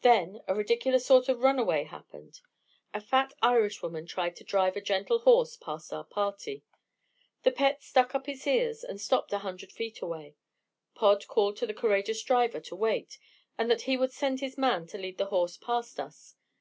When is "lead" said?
14.98-15.16